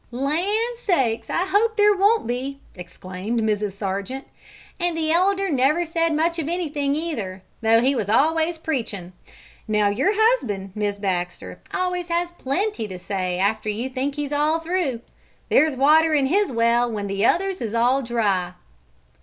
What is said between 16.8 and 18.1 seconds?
when the others is all